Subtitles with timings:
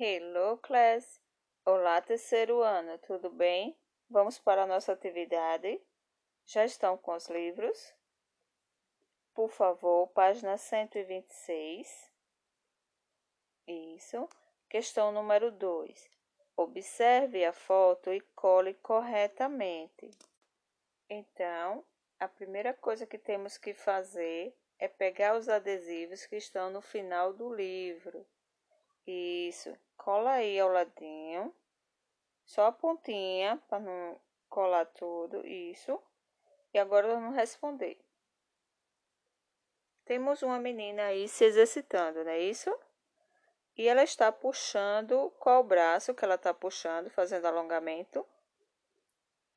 [0.00, 1.20] Hello, class!
[1.64, 3.76] Olá, terceiro ano, tudo bem?
[4.08, 5.82] Vamos para a nossa atividade?
[6.46, 7.92] Já estão com os livros?
[9.34, 12.12] Por favor, página 126.
[13.66, 14.28] Isso.
[14.68, 16.08] Questão número 2.
[16.56, 20.12] Observe a foto e cole corretamente.
[21.10, 21.84] Então,
[22.20, 27.32] a primeira coisa que temos que fazer é pegar os adesivos que estão no final
[27.32, 28.24] do livro.
[29.10, 29.74] Isso.
[29.96, 31.54] Cola aí ao ladinho.
[32.44, 35.46] Só a pontinha para não colar tudo.
[35.46, 35.98] Isso.
[36.74, 37.98] E agora vamos responder.
[40.04, 42.74] Temos uma menina aí se exercitando, não é isso?
[43.76, 48.26] E ela está puxando qual braço que ela está puxando, fazendo alongamento?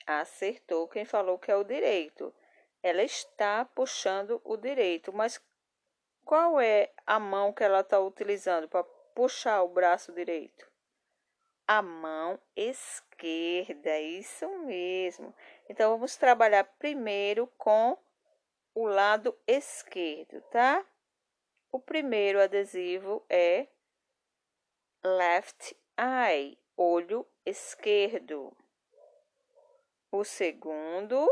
[0.06, 2.34] Acertou quem falou que é o direito.
[2.82, 5.42] Ela está puxando o direito, mas
[6.24, 10.70] qual é a mão que ela está utilizando para puxar o braço direito?
[11.68, 15.34] A mão esquerda, isso mesmo.
[15.70, 17.98] Então, vamos trabalhar primeiro com
[18.74, 20.86] o lado esquerdo, tá?
[21.72, 23.68] O primeiro adesivo é
[25.04, 28.56] left eye, olho esquerdo.
[30.12, 31.26] O segundo,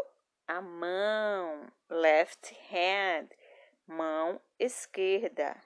[0.48, 3.30] a mão, left hand,
[3.86, 5.62] mão esquerda.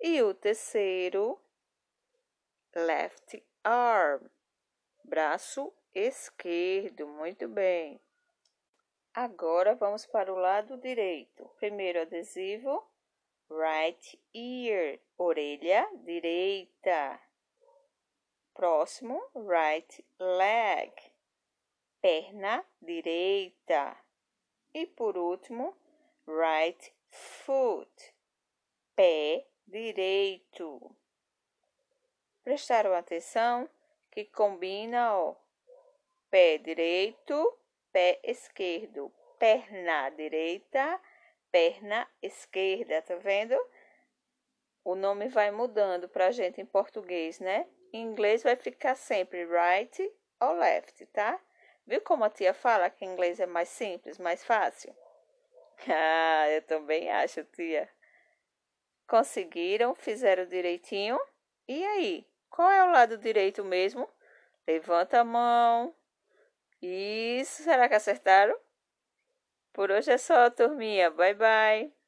[0.00, 1.40] E o terceiro,
[2.74, 4.28] left arm,
[5.04, 7.06] braço esquerdo.
[7.06, 8.00] Muito bem.
[9.12, 11.48] Agora vamos para o lado direito.
[11.56, 12.88] Primeiro adesivo,
[13.50, 17.20] right ear, orelha direita.
[18.54, 20.92] Próximo, right leg,
[22.00, 23.96] perna direita.
[24.72, 25.76] E por último,
[26.26, 28.14] right foot,
[28.94, 30.94] pé direito.
[32.50, 33.70] Prestaram atenção
[34.10, 35.36] que combina, ó,
[36.28, 37.56] pé direito,
[37.92, 41.00] pé esquerdo, perna direita,
[41.52, 43.56] perna esquerda, tá vendo?
[44.82, 47.68] O nome vai mudando para a gente em português, né?
[47.92, 51.40] Em inglês vai ficar sempre right ou left, tá?
[51.86, 54.92] Viu como a tia fala que inglês é mais simples, mais fácil?
[55.88, 57.88] Ah, eu também acho, tia.
[59.06, 59.94] Conseguiram?
[59.94, 61.16] Fizeram direitinho?
[61.68, 62.29] E aí?
[62.50, 64.08] Qual é o lado direito mesmo?
[64.66, 65.94] Levanta a mão.
[66.82, 68.56] Isso, será que acertaram?
[69.72, 71.10] Por hoje é só, turminha.
[71.10, 71.99] Bye, bye.